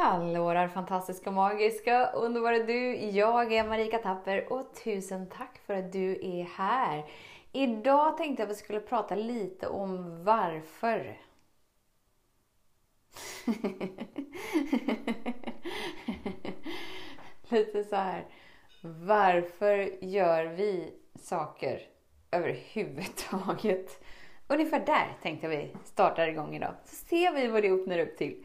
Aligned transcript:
Hallå 0.00 0.52
där 0.52 0.68
fantastiska, 0.68 1.30
magiska, 1.30 2.10
underbara 2.10 2.58
du! 2.58 2.96
Jag 2.96 3.52
är 3.52 3.68
Marika 3.68 3.98
Tapper 3.98 4.52
och 4.52 4.74
tusen 4.84 5.28
tack 5.28 5.58
för 5.66 5.74
att 5.74 5.92
du 5.92 6.12
är 6.12 6.44
här. 6.44 7.04
Idag 7.52 8.16
tänkte 8.16 8.42
jag 8.42 8.50
att 8.50 8.56
vi 8.56 8.58
skulle 8.58 8.80
prata 8.80 9.14
lite 9.14 9.68
om 9.68 10.24
varför. 10.24 11.18
lite 17.48 17.84
så 17.84 17.96
här. 17.96 18.26
Varför 18.82 20.04
gör 20.04 20.44
vi 20.44 20.94
saker 21.14 21.80
överhuvudtaget? 22.30 24.04
Ungefär 24.48 24.86
där 24.86 25.16
tänkte 25.22 25.48
vi 25.48 25.76
starta 25.84 26.28
igång 26.28 26.56
idag. 26.56 26.74
Så 26.84 26.96
ser 26.96 27.32
vi 27.32 27.46
vad 27.46 27.62
det 27.62 27.70
öppnar 27.70 27.98
upp 27.98 28.16
till. 28.16 28.44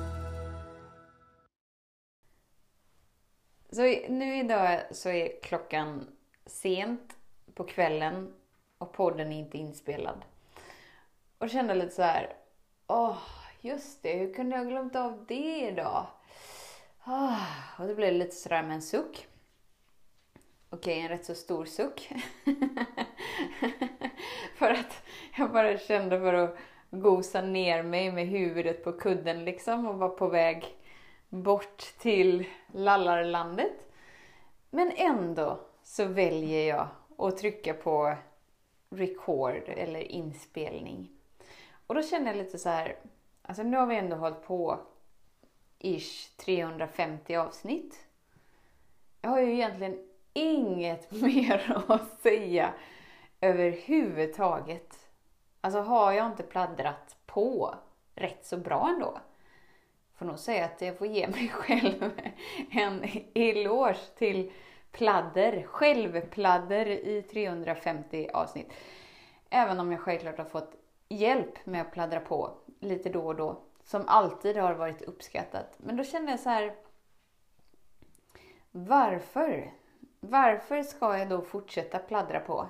Så 3.71 3.81
nu 4.09 4.37
idag 4.37 4.79
så 4.91 5.09
är 5.09 5.41
klockan 5.41 6.07
sent 6.45 7.15
på 7.53 7.63
kvällen 7.63 8.33
och 8.77 8.93
podden 8.93 9.31
är 9.31 9.39
inte 9.39 9.57
inspelad. 9.57 10.25
Och 11.37 11.49
kände 11.49 11.75
lite 11.75 11.95
så 11.95 12.01
här, 12.01 12.33
åh, 12.87 13.17
just 13.61 14.03
det, 14.03 14.13
hur 14.13 14.33
kunde 14.33 14.55
jag 14.55 14.67
glömt 14.67 14.95
av 14.95 15.25
det 15.27 15.67
idag? 15.67 16.05
Oh, 17.05 17.79
och 17.79 17.87
då 17.87 17.95
blev 17.95 18.13
det 18.13 18.19
lite 18.19 18.35
sådär 18.35 18.63
med 18.63 18.75
en 18.75 18.81
suck. 18.81 19.27
Okej, 20.69 20.99
en 20.99 21.09
rätt 21.09 21.25
så 21.25 21.35
stor 21.35 21.65
suck. 21.65 22.09
för 24.55 24.71
att 24.71 25.03
jag 25.37 25.51
bara 25.51 25.77
kände 25.77 26.19
för 26.19 26.33
att 26.33 26.57
gosa 26.89 27.41
ner 27.41 27.83
mig 27.83 28.11
med 28.11 28.27
huvudet 28.27 28.83
på 28.83 28.91
kudden 28.91 29.45
liksom 29.45 29.87
och 29.87 29.97
var 29.97 30.09
på 30.09 30.27
väg 30.27 30.77
bort 31.31 31.93
till 31.97 32.45
lallarlandet. 32.73 33.91
Men 34.69 34.91
ändå 34.95 35.59
så 35.83 36.05
väljer 36.05 36.67
jag 36.67 36.87
att 37.17 37.37
trycka 37.37 37.73
på 37.73 38.15
record 38.89 39.63
eller 39.67 39.99
inspelning. 39.99 41.09
Och 41.87 41.95
då 41.95 42.03
känner 42.03 42.27
jag 42.27 42.37
lite 42.37 42.59
så 42.59 42.69
här, 42.69 42.95
alltså 43.41 43.63
nu 43.63 43.77
har 43.77 43.85
vi 43.85 43.95
ändå 43.95 44.15
hållit 44.15 44.43
på 44.43 44.79
ish 45.79 46.37
350 46.37 47.35
avsnitt. 47.35 48.05
Jag 49.21 49.29
har 49.29 49.39
ju 49.39 49.53
egentligen 49.53 50.07
inget 50.33 51.11
mer 51.21 51.83
att 51.87 52.21
säga 52.21 52.73
överhuvudtaget. 53.41 55.09
Alltså 55.61 55.79
har 55.79 56.11
jag 56.11 56.27
inte 56.27 56.43
pladdrat 56.43 57.15
på 57.25 57.75
rätt 58.15 58.45
så 58.45 58.57
bra 58.57 58.89
ändå 58.89 59.19
får 60.21 60.25
nog 60.25 60.39
säga 60.39 60.65
att 60.65 60.81
jag 60.81 60.97
får 60.97 61.07
ge 61.07 61.27
mig 61.27 61.49
själv 61.53 62.11
en 62.71 63.05
eloge 63.33 63.99
till 64.17 64.51
pladder, 64.91 65.63
självpladder 65.63 66.85
i 66.85 67.21
350 67.21 68.29
avsnitt. 68.33 68.73
Även 69.49 69.79
om 69.79 69.91
jag 69.91 70.01
självklart 70.01 70.37
har 70.37 70.45
fått 70.45 70.75
hjälp 71.09 71.65
med 71.65 71.81
att 71.81 71.91
pladdra 71.91 72.19
på 72.19 72.51
lite 72.79 73.09
då 73.09 73.27
och 73.27 73.35
då, 73.35 73.61
som 73.83 74.03
alltid 74.07 74.57
har 74.57 74.73
varit 74.73 75.01
uppskattat. 75.01 75.75
Men 75.77 75.97
då 75.97 76.03
kände 76.03 76.31
jag 76.31 76.39
så 76.39 76.49
här, 76.49 76.75
varför? 78.71 79.71
Varför 80.19 80.83
ska 80.83 81.17
jag 81.17 81.29
då 81.29 81.41
fortsätta 81.41 81.99
pladdra 81.99 82.39
på? 82.39 82.67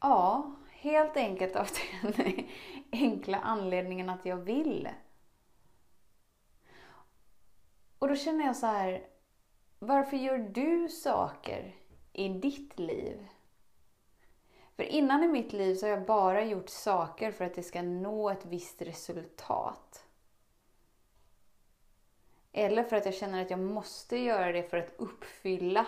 Ja, 0.00 0.54
helt 0.70 1.16
enkelt 1.16 1.56
av 1.56 1.68
den 2.02 2.46
enkla 2.92 3.38
anledningen 3.38 4.10
att 4.10 4.26
jag 4.26 4.36
vill. 4.36 4.88
Och 8.06 8.10
då 8.10 8.16
känner 8.16 8.44
jag 8.44 8.56
så 8.56 8.66
här, 8.66 9.06
varför 9.78 10.16
gör 10.16 10.38
du 10.38 10.88
saker 10.88 11.74
i 12.12 12.28
ditt 12.28 12.78
liv? 12.78 13.28
För 14.76 14.82
innan 14.82 15.24
i 15.24 15.28
mitt 15.28 15.52
liv 15.52 15.74
så 15.74 15.86
har 15.86 15.90
jag 15.90 16.06
bara 16.06 16.44
gjort 16.44 16.68
saker 16.68 17.32
för 17.32 17.44
att 17.44 17.54
det 17.54 17.62
ska 17.62 17.82
nå 17.82 18.30
ett 18.30 18.44
visst 18.46 18.82
resultat. 18.82 20.06
Eller 22.52 22.84
för 22.84 22.96
att 22.96 23.04
jag 23.04 23.14
känner 23.14 23.42
att 23.42 23.50
jag 23.50 23.60
måste 23.60 24.16
göra 24.16 24.52
det 24.52 24.62
för 24.62 24.76
att 24.76 24.94
uppfylla 24.96 25.86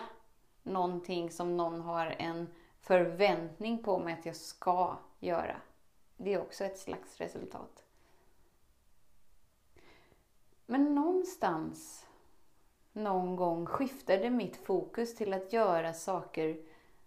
någonting 0.63 1.31
som 1.31 1.57
någon 1.57 1.81
har 1.81 2.15
en 2.19 2.47
förväntning 2.81 3.83
på 3.83 3.99
mig 3.99 4.13
att 4.13 4.25
jag 4.25 4.35
ska 4.35 4.97
göra. 5.19 5.61
Det 6.17 6.33
är 6.33 6.41
också 6.41 6.65
ett 6.65 6.79
slags 6.79 7.17
resultat. 7.17 7.83
Men 10.65 10.95
någonstans, 10.95 12.05
någon 12.99 13.35
gång 13.35 13.65
skiftade 13.65 14.29
mitt 14.29 14.55
fokus 14.55 15.15
till 15.15 15.33
att 15.33 15.53
göra 15.53 15.93
saker 15.93 16.57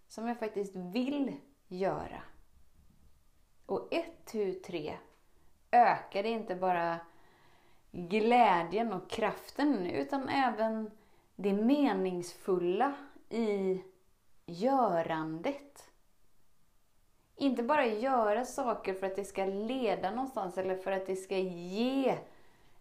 som 0.07 0.27
jag 0.27 0.39
faktiskt 0.39 0.75
vill 0.75 1.35
göra. 1.67 2.21
Och 3.65 3.93
ett, 3.93 4.25
tu, 4.25 4.53
tre 4.53 4.97
ökade 5.71 6.29
inte 6.29 6.55
bara 6.55 6.99
glädjen 7.91 8.93
och 8.93 9.09
kraften 9.09 9.85
utan 9.85 10.29
även 10.29 10.91
det 11.35 11.53
meningsfulla 11.53 12.93
i 13.29 13.83
görandet. 14.45 15.91
Inte 17.35 17.63
bara 17.63 17.85
göra 17.85 18.45
saker 18.45 18.93
för 18.93 19.07
att 19.07 19.15
det 19.15 19.25
ska 19.25 19.45
leda 19.45 20.11
någonstans 20.11 20.57
eller 20.57 20.75
för 20.75 20.91
att 20.91 21.05
det 21.05 21.15
ska 21.15 21.37
ge 21.37 22.17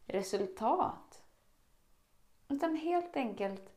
resultat. 0.07 1.12
Utan 2.53 2.77
helt 2.77 3.17
enkelt 3.17 3.73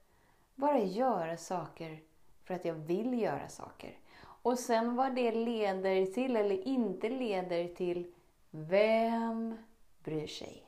bara 0.56 0.80
göra 0.80 1.38
saker 1.38 2.00
för 2.44 2.54
att 2.54 2.66
jag 2.66 2.74
vill 2.74 3.22
göra 3.22 3.50
saker. 3.50 3.98
Och 4.42 4.60
sen 4.60 4.96
vad 4.96 5.16
det 5.16 5.32
leder 5.32 6.06
till 6.06 6.36
eller 6.36 6.68
inte 6.68 7.10
leder 7.10 7.68
till, 7.68 8.12
vem 8.52 9.58
bryr 10.04 10.28
sig? 10.28 10.64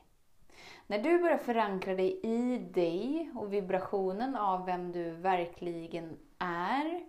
När 0.88 1.00
du 1.00 1.20
börjar 1.20 1.38
förankra 1.38 1.96
dig 1.96 2.20
i 2.24 2.58
dig 2.58 3.32
och 3.36 3.54
vibrationen 3.54 4.36
av 4.36 4.66
vem 4.66 4.92
du 4.92 5.12
verkligen 5.12 6.18
är 6.38 7.04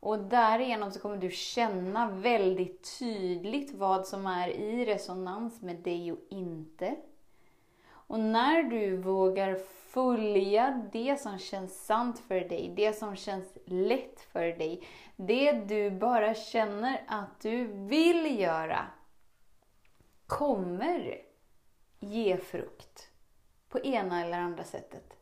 och 0.00 0.18
därigenom 0.18 0.90
så 0.90 1.00
kommer 1.00 1.16
du 1.16 1.30
känna 1.30 2.10
väldigt 2.10 2.98
tydligt 2.98 3.74
vad 3.74 4.06
som 4.06 4.26
är 4.26 4.48
i 4.48 4.84
resonans 4.84 5.62
med 5.62 5.76
dig 5.76 6.12
och 6.12 6.18
inte. 6.28 6.96
Och 8.06 8.20
när 8.20 8.62
du 8.62 8.96
vågar 8.96 9.54
följa 9.94 10.88
det 10.92 11.20
som 11.20 11.38
känns 11.38 11.86
sant 11.86 12.18
för 12.18 12.40
dig, 12.40 12.72
det 12.76 12.92
som 12.92 13.16
känns 13.16 13.58
lätt 13.66 14.20
för 14.20 14.46
dig, 14.46 14.86
det 15.16 15.52
du 15.52 15.90
bara 15.90 16.34
känner 16.34 17.04
att 17.06 17.40
du 17.40 17.66
vill 17.66 18.40
göra, 18.40 18.86
kommer 20.26 21.18
ge 21.98 22.36
frukt 22.36 23.08
på 23.68 23.80
ena 23.80 24.24
eller 24.24 24.38
andra 24.38 24.64
sättet. 24.64 25.16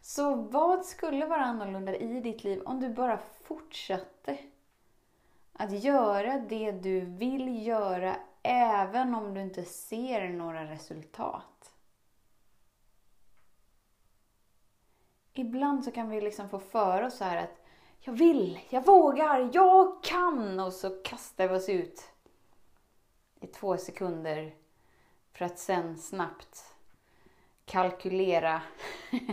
Så 0.00 0.34
vad 0.34 0.84
skulle 0.84 1.26
vara 1.26 1.44
annorlunda 1.44 1.96
i 1.96 2.20
ditt 2.20 2.44
liv 2.44 2.62
om 2.64 2.80
du 2.80 2.88
bara 2.88 3.18
fortsatte 3.18 4.38
att 5.52 5.84
göra 5.84 6.38
det 6.38 6.72
du 6.72 7.00
vill 7.00 7.66
göra 7.66 8.16
även 8.42 9.14
om 9.14 9.34
du 9.34 9.40
inte 9.40 9.64
ser 9.64 10.28
några 10.28 10.64
resultat. 10.64 11.72
Ibland 15.32 15.84
så 15.84 15.90
kan 15.90 16.08
vi 16.08 16.20
liksom 16.20 16.48
få 16.48 16.58
för 16.58 17.02
oss 17.02 17.16
så 17.16 17.24
här 17.24 17.36
att 17.36 17.62
jag 18.00 18.12
vill, 18.12 18.60
jag 18.70 18.86
vågar, 18.86 19.50
jag 19.52 20.02
kan! 20.02 20.60
Och 20.60 20.72
så 20.72 21.02
kastar 21.02 21.48
vi 21.48 21.54
oss 21.54 21.68
ut 21.68 22.12
i 23.40 23.46
två 23.46 23.76
sekunder 23.76 24.54
för 25.32 25.44
att 25.44 25.58
sen 25.58 25.98
snabbt 25.98 26.74
kalkylera 27.64 28.62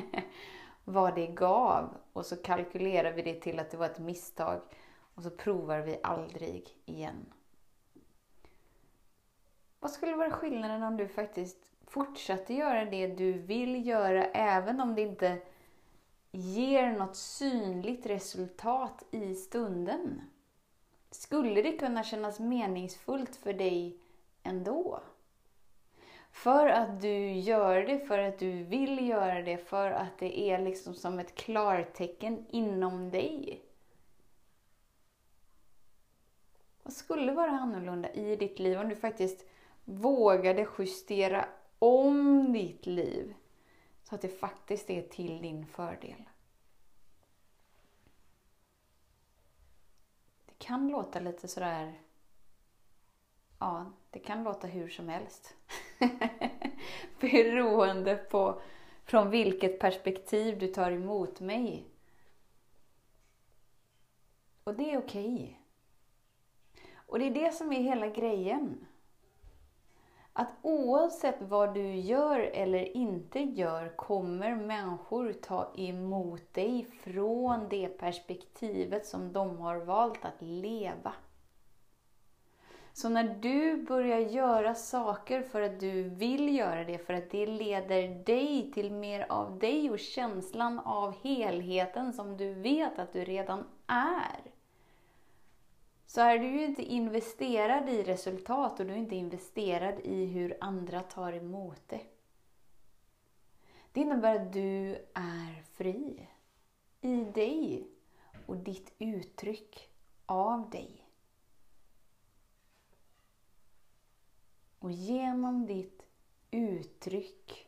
vad 0.84 1.16
det 1.16 1.28
gav. 1.28 1.98
Och 2.14 2.26
så 2.26 2.36
kalkylerar 2.36 3.12
vi 3.12 3.22
det 3.22 3.42
till 3.42 3.60
att 3.60 3.72
det 3.72 3.78
var 3.78 3.86
ett 3.86 4.00
misstag 4.00 4.62
och 5.20 5.24
så 5.24 5.30
provar 5.30 5.80
vi 5.80 6.00
aldrig 6.04 6.70
igen. 6.86 7.26
Vad 9.80 9.92
skulle 9.92 10.16
vara 10.16 10.32
skillnaden 10.32 10.84
om 10.84 10.98
du 10.98 11.08
faktiskt 11.08 11.58
fortsatte 11.88 12.54
göra 12.54 12.86
det 12.86 13.08
du 13.08 13.32
vill 13.32 13.88
göra 13.88 14.26
även 14.26 14.82
om 14.82 14.96
det 14.96 15.02
inte 15.02 15.42
ger 16.32 16.92
något 16.92 17.16
synligt 17.16 18.06
resultat 18.06 19.06
i 19.12 19.36
stunden? 19.36 20.22
Skulle 21.12 21.62
det 21.62 21.78
kunna 21.78 22.04
kännas 22.04 22.40
meningsfullt 22.40 23.36
för 23.36 23.54
dig 23.54 23.98
ändå? 24.44 25.02
För 26.32 26.68
att 26.68 27.02
du 27.02 27.32
gör 27.32 27.82
det, 27.82 28.00
för 28.00 28.20
att 28.20 28.40
du 28.40 28.64
vill 28.64 29.08
göra 29.08 29.42
det, 29.42 29.58
för 29.58 29.92
att 29.92 30.18
det 30.20 30.40
är 30.40 30.60
liksom 30.60 30.94
som 30.94 31.20
ett 31.20 31.36
klartecken 31.36 32.46
inom 32.50 33.10
dig. 33.10 33.66
Vad 36.90 36.96
skulle 36.96 37.32
vara 37.32 37.52
annorlunda 37.52 38.14
i 38.14 38.36
ditt 38.36 38.60
liv 38.60 38.80
om 38.80 38.90
du 38.90 38.96
faktiskt 38.96 39.46
vågade 39.86 40.68
justera 40.78 41.46
om 41.80 42.54
ditt 42.54 42.86
liv 42.86 43.36
så 44.04 44.16
att 44.16 44.22
det 44.22 44.40
faktiskt 44.40 44.90
är 44.90 45.02
till 45.02 45.42
din 45.42 45.66
fördel? 45.66 46.30
Det 50.46 50.54
kan 50.58 50.88
låta 50.88 51.20
lite 51.20 51.48
sådär... 51.48 52.00
Ja, 53.60 53.92
det 54.10 54.20
kan 54.20 54.44
låta 54.44 54.68
hur 54.68 54.90
som 54.90 55.10
helst. 55.10 55.56
Beroende 57.20 58.16
på 58.16 58.62
från 59.04 59.30
vilket 59.30 59.80
perspektiv 59.80 60.60
du 60.60 60.68
tar 60.68 60.92
emot 60.92 61.40
mig. 61.40 61.86
Och 64.64 64.76
det 64.76 64.92
är 64.94 64.98
okej. 64.98 65.34
Okay. 65.34 65.56
Och 67.10 67.20
det 67.20 67.26
är 67.26 67.32
det 67.32 67.54
som 67.54 67.74
är 67.74 67.82
hela 67.82 68.08
grejen. 68.08 68.86
Att 70.34 70.50
oavsett 70.62 71.42
vad 71.42 71.74
du 71.74 71.96
gör 71.96 72.40
eller 72.40 72.98
inte 72.98 73.40
gör 73.40 73.96
kommer 73.96 74.56
människor 74.56 75.34
ta 75.34 75.74
emot 75.76 76.54
dig 76.54 76.86
från 77.04 77.70
det 77.70 77.88
perspektivet 77.88 79.06
som 79.06 79.34
de 79.34 79.58
har 79.58 79.78
valt 79.78 80.26
att 80.26 80.42
leva. 80.42 81.14
Så 82.94 83.10
när 83.10 83.24
du 83.24 83.78
börjar 83.84 84.20
göra 84.20 84.76
saker 84.76 85.42
för 85.42 85.62
att 85.62 85.80
du 85.80 86.04
vill 86.04 86.58
göra 86.58 86.84
det, 86.84 86.98
för 86.98 87.14
att 87.14 87.32
det 87.32 87.46
leder 87.46 88.26
dig 88.26 88.72
till 88.74 88.92
mer 88.92 89.26
av 89.30 89.60
dig 89.60 89.92
och 89.92 90.00
känslan 90.00 90.80
av 90.80 91.14
helheten 91.24 92.14
som 92.14 92.38
du 92.38 92.54
vet 92.54 93.00
att 93.00 93.14
du 93.14 93.24
redan 93.24 93.64
är. 93.88 94.59
Så 96.10 96.22
är 96.22 96.40
du 96.40 96.48
ju 96.48 96.66
inte 96.66 96.84
investerad 96.84 97.90
i 97.90 98.04
resultat 98.04 98.80
och 98.80 98.86
du 98.86 98.92
är 98.92 98.98
inte 98.98 99.16
investerad 99.16 100.00
i 100.00 100.26
hur 100.26 100.58
andra 100.62 101.02
tar 101.02 101.34
emot 101.34 101.82
det. 101.88 102.02
Det 103.92 104.02
innebär 104.02 104.36
att 104.36 104.54
du 104.54 104.96
är 105.14 105.64
fri 105.74 106.28
i 107.02 107.24
dig 107.24 107.88
och 108.46 108.58
ditt 108.58 108.94
uttryck 108.98 109.90
av 110.26 110.70
dig. 110.70 111.08
Och 114.80 114.92
genom 114.92 115.66
ditt 115.66 116.06
uttryck 116.52 117.68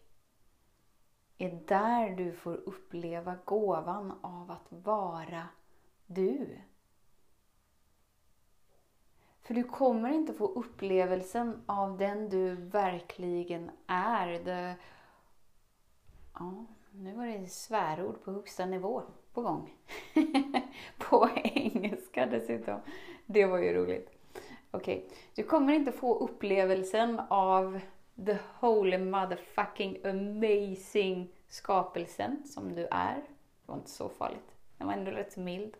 är 1.38 1.52
där 1.68 2.16
du 2.16 2.32
får 2.32 2.56
uppleva 2.56 3.38
gåvan 3.46 4.12
av 4.22 4.52
att 4.52 4.68
vara 4.70 5.48
du. 6.06 6.62
För 9.52 9.56
du 9.56 9.64
kommer 9.64 10.10
inte 10.10 10.34
få 10.34 10.48
upplevelsen 10.48 11.62
av 11.66 11.98
den 11.98 12.30
du 12.30 12.56
verkligen 12.56 13.72
är. 13.88 14.28
Det... 14.28 14.76
Ja, 16.34 16.66
nu 16.92 17.14
var 17.14 17.26
det 17.26 17.48
svärord 17.48 18.24
på 18.24 18.32
högsta 18.32 18.66
nivå 18.66 19.04
på 19.34 19.42
gång. 19.42 19.74
på 20.98 21.30
engelska 21.44 22.26
dessutom. 22.26 22.80
Det 23.26 23.46
var 23.46 23.60
ju 23.60 23.74
roligt. 23.74 24.10
Okej, 24.72 24.98
okay. 25.06 25.18
du 25.36 25.44
kommer 25.44 25.74
inte 25.74 25.92
få 25.92 26.18
upplevelsen 26.20 27.22
av 27.30 27.80
the 28.26 28.38
holy 28.60 28.98
motherfucking 28.98 30.06
amazing 30.06 31.32
skapelsen 31.48 32.44
som 32.48 32.76
du 32.76 32.88
är. 32.92 33.16
Det 33.16 33.66
var 33.66 33.76
inte 33.76 33.90
så 33.90 34.10
farligt. 34.10 34.56
Den 34.78 34.88
var 34.88 34.94
ändå 34.94 35.12
rätt 35.12 35.38
mild. 35.38 35.78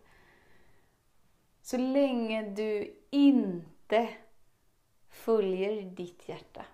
Så 1.62 1.78
länge 1.78 2.50
du 2.50 3.01
inte 3.12 4.10
följer 5.10 5.82
ditt 5.82 6.30
hjärta. 6.30 6.66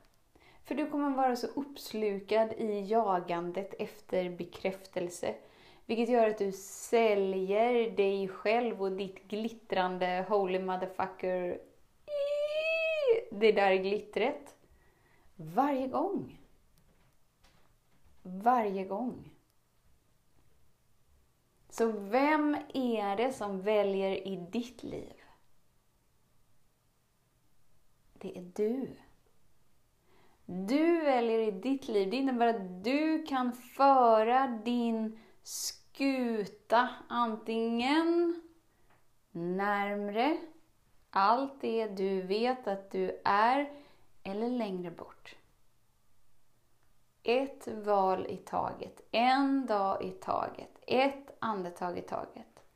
För 0.63 0.75
du 0.75 0.89
kommer 0.89 1.17
vara 1.17 1.35
så 1.35 1.47
uppslukad 1.47 2.53
i 2.53 2.81
jagandet 2.81 3.73
efter 3.79 4.29
bekräftelse. 4.29 5.35
Vilket 5.85 6.09
gör 6.09 6.29
att 6.29 6.37
du 6.37 6.51
säljer 6.51 7.91
dig 7.91 8.27
själv 8.27 8.81
och 8.81 8.91
ditt 8.91 9.27
glittrande 9.27 10.25
holy 10.29 10.59
motherfucker 10.59 11.59
det 13.31 13.51
där 13.51 13.75
glittret 13.75 14.55
varje 15.35 15.87
gång. 15.87 16.39
Varje 18.21 18.85
gång. 18.85 19.31
Så 21.69 21.91
vem 21.91 22.57
är 22.73 23.15
det 23.15 23.33
som 23.33 23.61
väljer 23.61 24.27
i 24.27 24.35
ditt 24.51 24.83
liv? 24.83 25.16
Det 28.19 28.37
är 28.37 28.51
du. 28.55 28.95
Du 30.45 31.01
väljer 31.01 31.39
i 31.39 31.51
ditt 31.51 31.87
liv. 31.87 32.09
Det 32.09 32.17
innebär 32.17 32.47
att 32.47 32.83
du 32.83 33.23
kan 33.23 33.53
föra 33.53 34.47
din 34.47 35.19
skuta 35.43 36.89
antingen 37.07 38.41
närmre 39.31 40.37
allt 41.09 41.61
det 41.61 41.87
du 41.87 42.21
vet 42.21 42.67
att 42.67 42.91
du 42.91 43.21
är 43.23 43.71
eller 44.23 44.49
längre 44.49 44.91
bort. 44.91 45.35
Ett 47.23 47.67
val 47.67 48.25
i 48.29 48.37
taget, 48.37 49.01
en 49.11 49.65
dag 49.65 50.03
i 50.03 50.11
taget, 50.11 50.79
ett 50.87 51.37
andetag 51.39 51.97
i 51.97 52.01
taget. 52.01 52.66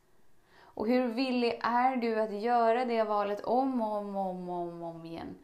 Och 0.73 0.88
hur 0.88 1.07
villig 1.07 1.59
är 1.63 1.95
du 1.95 2.21
att 2.21 2.41
göra 2.41 2.85
det 2.85 3.03
valet 3.03 3.41
om 3.44 3.81
och 3.81 3.97
om 3.97 4.15
och 4.15 4.29
om, 4.29 4.50
om, 4.50 4.83
om 4.83 5.06
igen? 5.06 5.38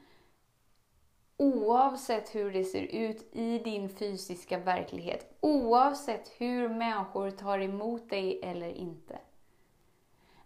Oavsett 1.37 2.35
hur 2.35 2.51
det 2.51 2.63
ser 2.63 2.83
ut 2.83 3.35
i 3.35 3.59
din 3.59 3.89
fysiska 3.89 4.57
verklighet, 4.57 5.37
oavsett 5.39 6.31
hur 6.37 6.69
människor 6.69 7.31
tar 7.31 7.59
emot 7.59 8.09
dig 8.09 8.39
eller 8.43 8.69
inte. 8.69 9.19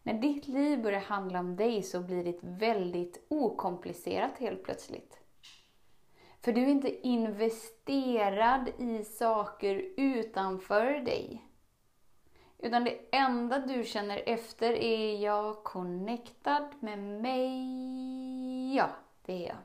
När 0.03 0.13
ditt 0.13 0.47
liv 0.47 0.81
börjar 0.81 0.99
handla 0.99 1.39
om 1.39 1.55
dig 1.55 1.83
så 1.83 1.99
blir 1.99 2.23
det 2.23 2.39
väldigt 2.41 3.25
okomplicerat 3.27 4.37
helt 4.37 4.63
plötsligt. 4.63 5.19
För 6.41 6.51
du 6.53 6.61
är 6.61 6.67
inte 6.67 7.07
investerad 7.07 8.69
i 8.77 9.03
saker 9.03 9.85
utanför 9.97 10.85
dig. 10.85 11.50
Utan 12.61 12.83
det 12.83 12.99
enda 13.11 13.59
du 13.59 13.83
känner 13.83 14.23
efter 14.25 14.73
är 14.73 15.23
jag 15.23 15.63
connectad 15.63 16.69
med 16.79 16.99
mig? 16.99 18.75
Ja, 18.75 18.89
det 19.25 19.45
är 19.45 19.47
jag. 19.47 19.57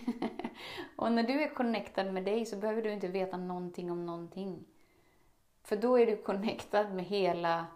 och 0.96 1.12
när 1.12 1.22
du 1.22 1.42
är 1.42 1.54
connectad 1.54 2.12
med 2.12 2.24
dig 2.24 2.46
så 2.46 2.56
behöver 2.56 2.82
du 2.82 2.92
inte 2.92 3.08
veta 3.08 3.36
någonting 3.36 3.90
om 3.90 4.06
någonting. 4.06 4.64
För 5.62 5.76
då 5.76 5.98
är 5.98 6.06
du 6.06 6.16
connectad 6.16 6.94
med 6.94 7.04
hela 7.04 7.66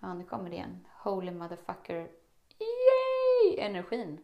Ja, 0.00 0.14
nu 0.14 0.24
kommer 0.24 0.50
det 0.50 0.56
igen. 0.56 0.86
Holy 1.02 1.30
motherfucker. 1.30 2.10
Yay! 2.58 3.58
Energin. 3.58 4.18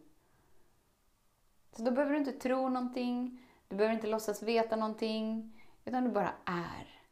Så 1.72 1.82
då 1.82 1.90
behöver 1.90 2.12
du 2.12 2.18
inte 2.18 2.32
tro 2.32 2.68
någonting. 2.68 3.46
Du 3.68 3.76
behöver 3.76 3.94
inte 3.94 4.06
låtsas 4.06 4.42
veta 4.42 4.76
någonting. 4.76 5.52
Utan 5.84 6.04
du 6.04 6.10
bara 6.10 6.32
är. 6.44 7.03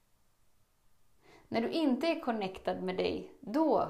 När 1.52 1.60
du 1.60 1.70
inte 1.70 2.06
är 2.06 2.20
connectad 2.20 2.82
med 2.82 2.96
dig, 2.96 3.32
då 3.40 3.88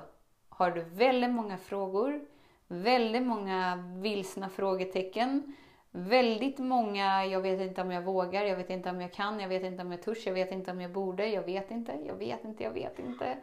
har 0.49 0.71
du 0.71 0.83
väldigt 0.83 1.31
många 1.31 1.59
frågor, 1.59 2.21
väldigt 2.69 3.23
många 3.23 3.85
vilsna 3.97 4.49
frågetecken, 4.49 5.57
väldigt 5.91 6.59
många 6.59 7.27
jag 7.27 7.41
vet 7.41 7.61
inte 7.61 7.83
om 7.83 7.91
jag 7.91 8.03
vågar, 8.03 8.45
jag 8.45 8.57
vet 8.57 8.71
inte 8.71 8.91
om 8.91 9.01
jag 9.01 9.13
kan, 9.13 9.41
jag 9.41 9.49
vet 9.49 9.63
inte 9.63 9.83
om 9.83 9.93
jag 9.93 10.03
törs, 10.03 10.27
jag 10.27 10.35
vet 10.35 10.53
inte 10.53 10.71
om 10.71 10.81
jag 10.81 10.93
borde, 10.93 11.27
jag 11.27 11.43
vet 11.43 11.71
inte, 11.71 11.99
jag 12.07 12.15
vet 12.15 12.45
inte, 12.45 12.65
jag 12.65 12.71
vet 12.71 12.99
inte. 12.99 13.37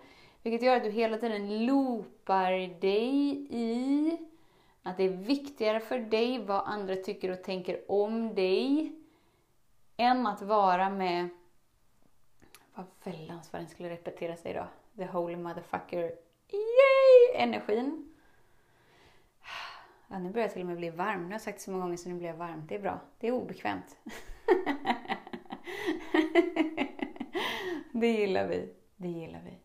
Vilket 0.44 0.62
gör 0.62 0.76
att 0.76 0.84
du 0.84 0.90
hela 0.90 1.18
tiden 1.18 1.66
loopar 1.66 2.80
dig 2.80 3.48
i 3.50 4.18
att 4.84 4.98
det 4.98 5.04
är 5.04 5.10
viktigare 5.18 5.80
för 5.80 6.00
dig 6.00 6.40
vad 6.40 6.64
andra 6.66 6.96
tycker 6.96 7.32
och 7.32 7.44
tänker 7.44 7.92
om 7.92 8.36
dig 8.36 8.92
än 9.98 10.28
att 10.28 10.42
vara 10.42 10.90
med 10.90 11.30
vad 12.80 13.14
väldans 13.14 13.54
vad 13.54 13.62
den 13.62 13.70
skulle 13.70 13.90
repetera 13.90 14.36
sig 14.36 14.54
då. 14.54 14.68
The 14.98 15.06
holy 15.06 15.36
motherfucker, 15.36 16.02
yay! 16.48 17.36
Energin. 17.36 18.16
Ja, 20.08 20.20
nu 20.20 20.30
börjar 20.30 20.46
jag 20.46 20.54
till 20.54 20.62
och 20.62 20.68
med 20.68 20.78
bli 20.78 20.90
varm. 20.90 21.22
Nu 21.22 21.26
har 21.26 21.32
jag 21.32 21.42
sagt 21.42 21.62
så 21.62 21.72
många 21.72 21.84
gånger 21.84 21.98
så 21.98 22.10
nu 22.10 22.16
blir 22.16 22.28
jag 22.28 22.36
varm. 22.36 22.66
Det 22.68 22.76
är 22.76 22.80
bra. 22.80 23.00
Det 23.20 23.28
är 23.28 23.32
obekvämt. 23.32 23.98
det 27.92 28.08
gillar 28.08 28.48
vi. 28.48 28.74
Det 28.96 29.08
gillar 29.08 29.42
vi. 29.42 29.60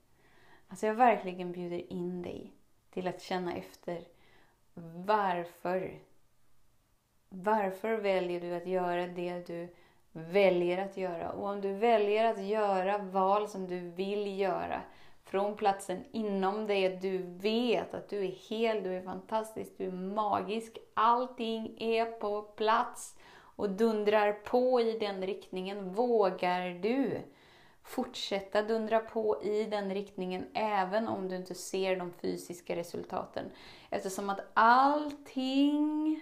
Alltså 0.69 0.87
jag 0.87 0.95
verkligen 0.95 1.53
bjuder 1.53 1.93
in 1.93 2.23
dig 2.23 2.53
till 2.91 3.09
att 3.09 3.23
känna 3.23 3.57
efter 3.57 4.05
varför. 5.05 5.99
Varför 7.29 7.95
väljer 7.97 8.41
du 8.41 8.55
att 8.55 8.67
göra 8.67 9.07
det 9.07 9.47
du 9.47 9.75
väljer 10.15 10.85
att 10.85 10.97
göra? 10.97 11.31
Och 11.31 11.49
om 11.49 11.61
du 11.61 11.73
väljer 11.73 12.25
att 12.25 12.45
göra 12.45 12.99
val 12.99 13.49
som 13.49 13.67
du 13.67 13.81
vill 13.81 14.41
göra 14.41 14.83
från 15.25 15.57
platsen 15.57 16.05
inom 16.13 16.67
dig, 16.67 16.95
att 16.95 17.03
du 17.03 17.19
vet 17.23 17.95
att 17.95 18.09
du 18.09 18.25
är 18.25 18.35
hel, 18.49 18.83
du 18.83 18.95
är 18.97 19.03
fantastisk, 19.03 19.73
du 19.79 19.85
är 19.85 19.93
magisk. 19.93 20.79
Allting 20.95 21.77
är 21.79 22.05
på 22.05 22.43
plats 22.43 23.17
och 23.57 23.71
dundrar 23.71 24.33
på 24.33 24.81
i 24.81 24.99
den 24.99 25.27
riktningen. 25.27 25.93
Vågar 25.93 26.71
du 26.71 27.19
fortsätta 27.83 28.63
dundra 28.63 29.01
på 29.01 29.43
i 29.43 29.65
den 29.65 29.95
riktningen 29.95 30.45
även 30.55 31.09
om 31.09 31.29
du 31.29 31.37
inte 31.37 31.55
ser 31.55 31.97
de 31.97 32.13
fysiska 32.13 32.77
resultaten? 32.77 33.45
Eftersom 33.91 34.31
att 34.31 34.41
allting 34.55 36.21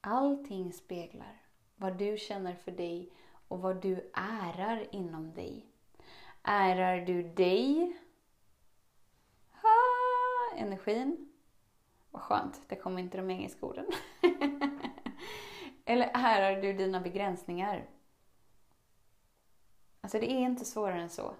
Allting 0.00 0.72
speglar 0.72 1.42
vad 1.76 1.98
du 1.98 2.18
känner 2.18 2.54
för 2.54 2.72
dig 2.72 3.12
och 3.48 3.60
vad 3.60 3.82
du 3.82 4.10
ärar 4.14 4.94
inom 4.94 5.34
dig. 5.34 5.66
Ärar 6.42 7.00
du 7.00 7.22
dig? 7.22 7.96
Ha, 9.62 10.56
energin. 10.56 11.32
Vad 12.10 12.22
skönt, 12.22 12.60
det 12.68 12.76
kommer 12.76 13.02
inte 13.02 13.16
de 13.16 13.30
engelska 13.30 13.66
orden. 13.66 13.86
Eller 15.84 16.10
ärar 16.14 16.62
du 16.62 16.72
dina 16.72 17.00
begränsningar? 17.00 17.88
Alltså 20.00 20.18
det 20.18 20.30
är 20.30 20.40
inte 20.40 20.64
svårare 20.64 21.00
än 21.00 21.10
så. 21.10 21.34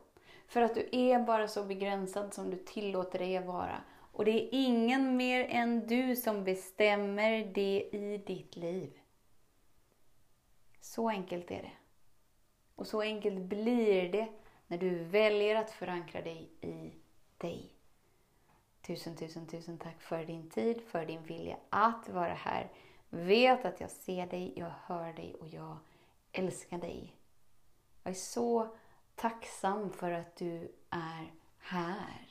För 0.47 0.63
att 0.63 0.75
du 0.75 0.89
är 0.93 1.19
bara 1.19 1.49
så 1.49 1.65
begränsad 1.65 2.35
som 2.35 2.51
du 2.51 2.57
tillåter 2.57 3.19
dig 3.19 3.37
att 3.37 3.47
vara. 3.47 3.81
Och 4.21 4.27
det 4.27 4.45
är 4.45 4.49
ingen 4.53 5.17
mer 5.17 5.47
än 5.49 5.87
du 5.87 6.17
som 6.17 6.45
bestämmer 6.45 7.45
det 7.55 7.89
i 7.93 8.23
ditt 8.27 8.57
liv. 8.57 9.01
Så 10.81 11.09
enkelt 11.09 11.51
är 11.51 11.63
det. 11.63 11.73
Och 12.75 12.87
så 12.87 13.01
enkelt 13.01 13.41
blir 13.41 14.13
det 14.13 14.29
när 14.67 14.79
du 14.79 15.05
väljer 15.05 15.57
att 15.57 15.71
förankra 15.71 16.23
dig 16.23 16.51
i 16.61 16.93
dig. 17.39 17.75
Tusen, 18.81 19.17
tusen, 19.17 19.47
tusen 19.47 19.79
tack 19.79 20.03
för 20.03 20.25
din 20.25 20.51
tid, 20.51 20.81
för 20.81 21.07
din 21.07 21.23
vilja 21.23 21.57
att 21.71 22.09
vara 22.09 22.35
här. 22.35 22.69
Vet 23.09 23.65
att 23.65 23.81
jag 23.81 23.91
ser 23.91 24.27
dig, 24.27 24.53
jag 24.57 24.73
hör 24.85 25.13
dig 25.13 25.35
och 25.35 25.49
jag 25.49 25.77
älskar 26.33 26.79
dig. 26.79 27.17
Jag 28.03 28.11
är 28.11 28.15
så 28.15 28.77
tacksam 29.15 29.93
för 29.93 30.11
att 30.11 30.37
du 30.37 30.73
är 30.91 31.33
här. 31.59 32.30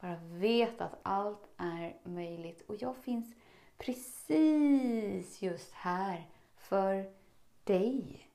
Bara 0.00 0.16
vet 0.22 0.80
att 0.80 0.98
allt 1.02 1.48
är 1.56 1.96
möjligt 2.02 2.62
och 2.68 2.76
jag 2.78 2.96
finns 2.96 3.34
precis 3.78 5.42
just 5.42 5.72
här 5.72 6.28
för 6.56 7.04
dig. 7.64 8.28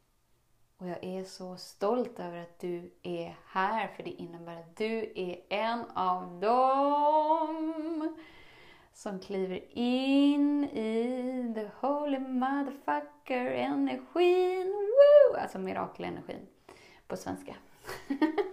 Och 0.77 0.87
jag 0.87 1.03
är 1.03 1.23
så 1.23 1.57
stolt 1.57 2.19
över 2.19 2.41
att 2.41 2.59
du 2.59 2.91
är 3.03 3.37
här, 3.45 3.87
för 3.87 4.03
det 4.03 4.09
innebär 4.09 4.59
att 4.59 4.75
du 4.75 5.11
är 5.15 5.39
en 5.49 5.85
av 5.93 6.39
dem 6.39 8.17
som 8.93 9.19
kliver 9.19 9.77
in 9.77 10.63
i 10.63 11.51
the 11.55 11.87
holy 11.87 12.19
motherfucker 12.19 13.45
energin. 13.45 14.67
Woo! 14.67 15.37
Alltså 15.37 15.59
mirakelenergin 15.59 16.47
på 17.07 17.17
svenska. 17.17 17.55